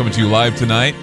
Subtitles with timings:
[0.00, 0.94] Coming to you live tonight.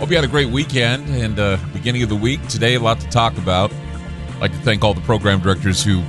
[0.00, 2.44] Hope you had a great weekend and uh, beginning of the week.
[2.48, 3.72] Today, a lot to talk about.
[3.72, 6.02] I'd like to thank all the program directors who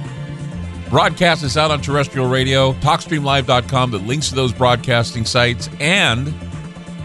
[0.89, 6.29] broadcast this out on terrestrial radio, talkstreamlive.com that links to those broadcasting sites, and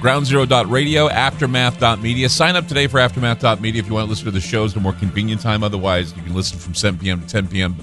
[0.01, 2.31] groundzero.radio, aftermath.media.
[2.31, 4.81] Sign up today for aftermath.media if you want to listen to the shows at a
[4.81, 5.63] more convenient time.
[5.63, 7.21] Otherwise, you can listen from 7 p.m.
[7.21, 7.77] to 10 p.m.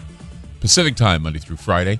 [0.59, 1.99] Pacific time, Monday through Friday.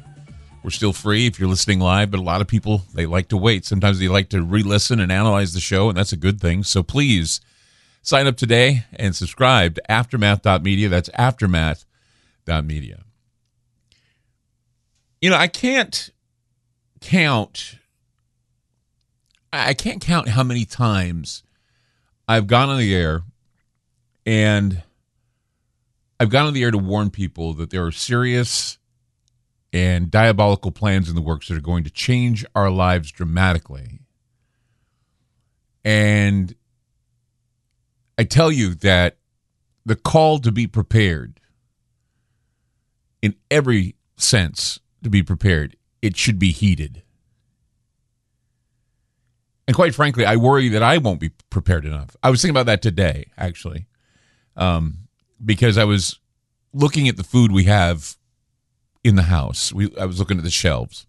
[0.63, 3.37] We're still free if you're listening live, but a lot of people, they like to
[3.37, 3.65] wait.
[3.65, 6.63] Sometimes they like to re listen and analyze the show, and that's a good thing.
[6.63, 7.41] So please
[8.03, 10.89] sign up today and subscribe to aftermath.media.
[10.89, 13.03] That's aftermath.media.
[15.19, 16.09] You know, I can't
[17.00, 17.77] count
[19.53, 21.44] I can't count how many times
[22.27, 23.23] I've gone on the air
[24.25, 24.81] and
[26.19, 28.77] I've gone on the air to warn people that there are serious
[29.73, 33.99] and diabolical plans in the works that are going to change our lives dramatically.
[35.83, 36.53] And
[38.17, 39.17] I tell you that
[39.85, 41.39] the call to be prepared
[43.21, 47.03] in every sense to be prepared, it should be heeded.
[49.67, 52.15] And quite frankly, I worry that I won't be prepared enough.
[52.21, 53.88] I was thinking about that today, actually,
[54.55, 55.07] um,
[55.43, 56.19] because I was
[56.73, 58.17] looking at the food we have
[59.03, 59.73] in the house.
[59.73, 61.06] We, I was looking at the shelves.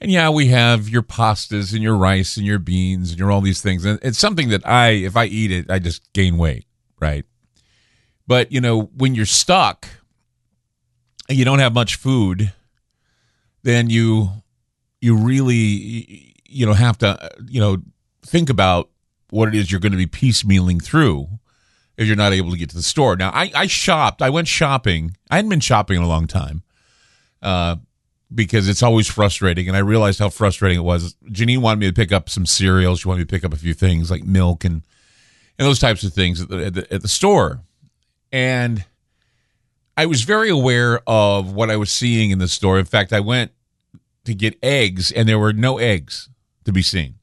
[0.00, 3.40] And yeah, we have your pastas and your rice and your beans and your all
[3.40, 3.84] these things.
[3.84, 6.66] And it's something that I, if I eat it, I just gain weight,
[7.00, 7.24] right?
[8.26, 9.88] But, you know, when you're stuck
[11.28, 12.52] and you don't have much food,
[13.62, 14.28] then you,
[15.00, 17.78] you really, you know, have to, you know,
[18.22, 18.90] think about
[19.30, 21.28] what it is you're going to be piecemealing through
[21.96, 23.16] if you're not able to get to the store.
[23.16, 24.22] Now, I, I shopped.
[24.22, 25.16] I went shopping.
[25.30, 26.62] I hadn't been shopping in a long time
[27.42, 27.76] uh,
[28.34, 29.68] because it's always frustrating.
[29.68, 31.14] And I realized how frustrating it was.
[31.30, 33.00] Janine wanted me to pick up some cereals.
[33.00, 34.82] She wanted me to pick up a few things like milk and,
[35.58, 37.60] and those types of things at the, at the, at the store.
[38.30, 38.84] And
[39.96, 42.78] I was very aware of what I was seeing in the store.
[42.78, 43.52] In fact, I went
[44.24, 46.28] to get eggs and there were no eggs
[46.64, 47.14] to be seen.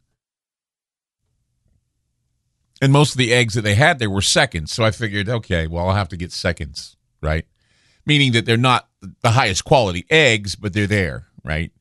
[2.81, 4.71] And most of the eggs that they had there were seconds.
[4.71, 7.45] So I figured, okay, well, I'll have to get seconds, right?
[8.05, 8.89] Meaning that they're not
[9.21, 11.71] the highest quality eggs, but they're there, right?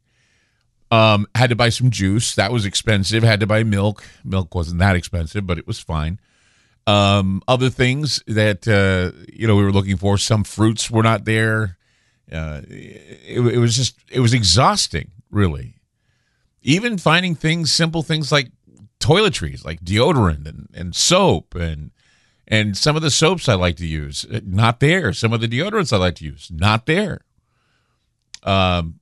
[0.91, 2.35] Um, had to buy some juice.
[2.35, 3.23] That was expensive.
[3.23, 4.05] Had to buy milk.
[4.25, 6.21] Milk wasn't that expensive, but it was fine.
[6.87, 11.25] Um, other things that, uh, you know, we were looking for, some fruits were not
[11.25, 11.79] there.
[12.31, 15.77] Uh, it, it was just, it was exhausting, really
[16.63, 18.51] even finding things, simple things like
[19.03, 21.91] toiletries, like deodorant and, and soap and
[22.49, 25.13] and some of the soaps I like to use, uh, not there.
[25.13, 27.23] Some of the deodorants I like to use, not there.
[28.43, 29.01] Um,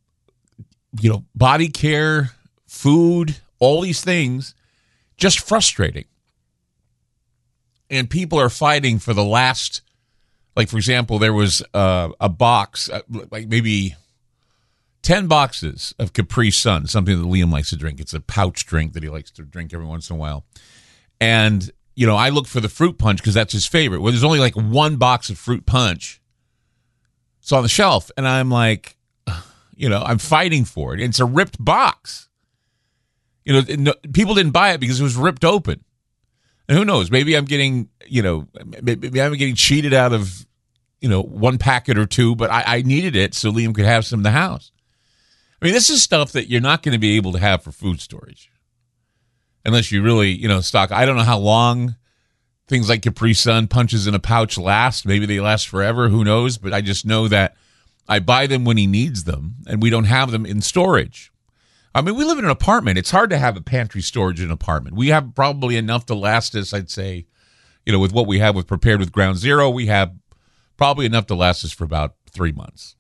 [1.01, 2.31] you know, body care,
[2.67, 4.55] food, all these things,
[5.17, 6.05] just frustrating.
[7.89, 9.83] And people are fighting for the last,
[10.55, 13.01] like for example, there was uh, a box, uh,
[13.31, 13.97] like maybe
[15.03, 18.01] 10 boxes of Capri Sun, something that Liam likes to drink.
[18.01, 20.45] It's a pouch drink that he likes to drink every once in a while.
[21.21, 24.01] And, you know, I look for the fruit punch because that's his favorite.
[24.01, 26.21] Well, there's only like one box of fruit punch.
[27.41, 28.11] It's on the shelf.
[28.17, 28.97] And I'm like,
[29.75, 31.01] you know, I'm fighting for it.
[31.01, 32.29] It's a ripped box.
[33.45, 35.83] You know, no, people didn't buy it because it was ripped open.
[36.69, 37.11] And who knows?
[37.11, 38.47] Maybe I'm getting, you know,
[38.83, 40.47] maybe I'm getting cheated out of,
[41.01, 44.05] you know, one packet or two, but I, I needed it so Liam could have
[44.05, 44.71] some in the house.
[45.61, 47.73] I mean, this is stuff that you're not going to be able to have for
[47.73, 48.51] food storage
[49.65, 50.91] unless you really, you know, stock.
[50.91, 51.97] I don't know how long
[52.67, 55.05] things like Capri Sun punches in a pouch last.
[55.05, 56.09] Maybe they last forever.
[56.09, 56.57] Who knows?
[56.57, 57.57] But I just know that
[58.09, 61.31] I buy them when he needs them, and we don't have them in storage.
[61.95, 62.99] I mean, we live in an apartment.
[62.99, 64.97] It's hard to have a pantry storage in an apartment.
[64.97, 67.27] We have probably enough to last us, I'd say,
[67.85, 70.15] you know, with what we have with prepared with Ground Zero, we have
[70.77, 72.95] probably enough to last us for about three months.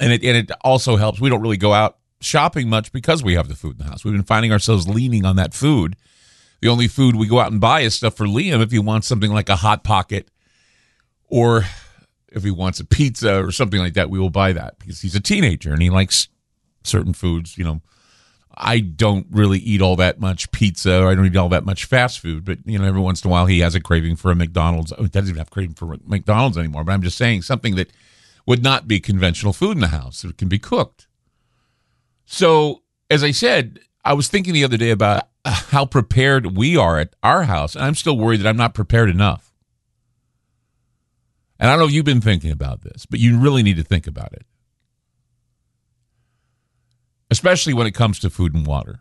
[0.00, 1.20] And it and it also helps.
[1.20, 4.04] We don't really go out shopping much because we have the food in the house.
[4.04, 5.96] We've been finding ourselves leaning on that food.
[6.60, 9.06] The only food we go out and buy is stuff for Liam if he wants
[9.06, 10.28] something like a hot pocket
[11.28, 11.64] or
[12.28, 15.14] if he wants a pizza or something like that, we will buy that because he's
[15.14, 16.28] a teenager and he likes
[16.82, 17.80] certain foods, you know.
[18.56, 21.86] I don't really eat all that much pizza or I don't eat all that much
[21.86, 24.30] fast food, but you know, every once in a while he has a craving for
[24.30, 24.92] a McDonald's.
[24.96, 27.90] Oh, doesn't even have craving for McDonald's anymore, but I'm just saying something that
[28.46, 30.24] would not be conventional food in the house.
[30.24, 31.06] It can be cooked.
[32.26, 36.76] So, as I said, I was thinking the other day about uh, how prepared we
[36.76, 39.52] are at our house, and I'm still worried that I'm not prepared enough.
[41.58, 43.84] And I don't know if you've been thinking about this, but you really need to
[43.84, 44.44] think about it
[47.34, 49.00] especially when it comes to food and water.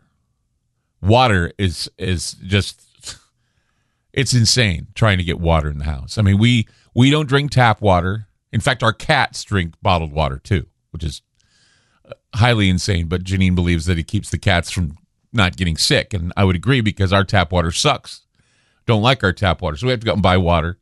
[1.02, 2.82] Water is is just
[4.14, 6.18] it's insane trying to get water in the house.
[6.18, 8.28] I mean, we we don't drink tap water.
[8.54, 11.24] In fact, our cats drink bottled water too, which is
[12.08, 14.96] uh, highly insane, but Janine believes that it keeps the cats from
[15.34, 18.22] not getting sick, and I would agree because our tap water sucks.
[18.86, 20.78] Don't like our tap water, so we have to go and buy water.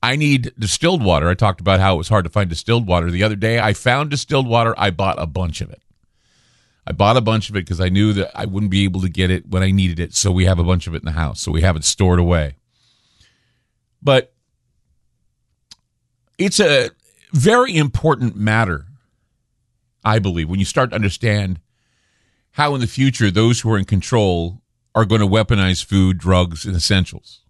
[0.00, 1.28] I need distilled water.
[1.28, 3.58] I talked about how it was hard to find distilled water the other day.
[3.58, 4.72] I found distilled water.
[4.78, 5.82] I bought a bunch of it.
[6.86, 9.08] I bought a bunch of it because I knew that I wouldn't be able to
[9.08, 10.14] get it when I needed it.
[10.14, 11.40] So we have a bunch of it in the house.
[11.40, 12.54] So we have it stored away.
[14.00, 14.32] But
[16.38, 16.90] it's a
[17.32, 18.86] very important matter,
[20.04, 21.60] I believe, when you start to understand
[22.52, 24.62] how in the future those who are in control
[24.94, 27.42] are going to weaponize food, drugs, and essentials.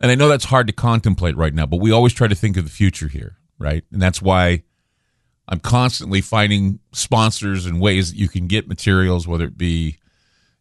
[0.00, 2.56] And I know that's hard to contemplate right now, but we always try to think
[2.56, 3.84] of the future here, right?
[3.92, 4.62] And that's why
[5.48, 9.98] I'm constantly finding sponsors and ways that you can get materials, whether it be,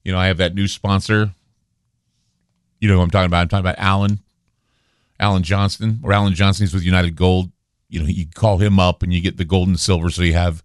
[0.04, 1.34] you know, I have that new sponsor.
[2.80, 3.42] You know who I'm talking about?
[3.42, 4.20] I'm talking about Alan,
[5.20, 7.52] Alan Johnston, or Alan Johnston is with United Gold.
[7.90, 10.34] You know, you call him up and you get the gold and silver, so you
[10.34, 10.64] have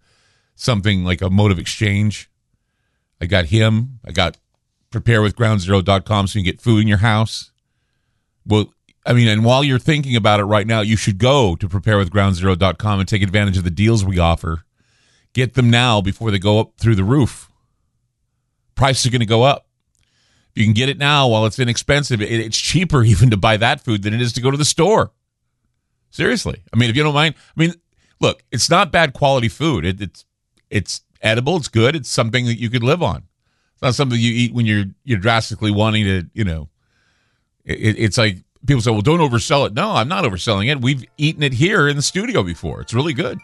[0.55, 2.29] something like a mode of exchange.
[3.19, 3.99] I got him.
[4.05, 4.37] I got
[4.91, 7.51] preparewithgroundzero.com so you can get food in your house.
[8.45, 8.73] Well,
[9.05, 12.99] I mean, and while you're thinking about it right now, you should go to preparewithgroundzero.com
[12.99, 14.63] and take advantage of the deals we offer.
[15.33, 17.51] Get them now before they go up through the roof.
[18.73, 19.64] Prices are going to go up.
[20.55, 22.21] You can get it now while it's inexpensive.
[22.21, 25.11] It's cheaper even to buy that food than it is to go to the store.
[26.09, 26.63] Seriously.
[26.73, 27.73] I mean, if you don't mind, I mean,
[28.21, 29.85] look, it's not bad quality food.
[29.85, 30.25] It, it's
[30.69, 31.57] it's edible.
[31.57, 31.95] It's good.
[31.95, 33.23] It's something that you could live on.
[33.73, 36.69] It's not something you eat when you're you're drastically wanting to, you know.
[37.65, 39.73] It, it's like people say, well, don't oversell it.
[39.73, 40.81] No, I'm not overselling it.
[40.81, 42.81] We've eaten it here in the studio before.
[42.81, 43.39] It's really good.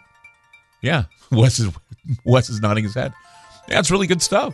[0.81, 1.05] Yeah.
[1.31, 1.71] Wes is,
[2.25, 3.13] Wes is nodding his head.
[3.67, 4.53] Yeah, really good stuff.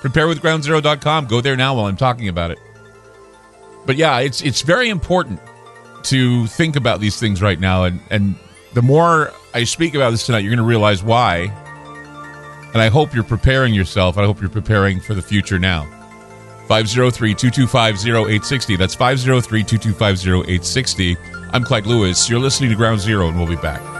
[0.00, 1.26] Preparewithgroundzero.com.
[1.26, 2.58] Go there now while I'm talking about it.
[3.86, 5.40] But yeah, it's it's very important
[6.04, 7.84] to think about these things right now.
[7.84, 8.34] And, and
[8.74, 11.52] the more I speak about this tonight, you're going to realize why.
[12.72, 14.16] And I hope you're preparing yourself.
[14.16, 15.84] I hope you're preparing for the future now.
[16.68, 18.76] 503 225 0860.
[18.76, 21.16] That's 503 225 0860.
[21.52, 22.30] I'm Clyde Lewis.
[22.30, 23.99] You're listening to Ground Zero, and we'll be back.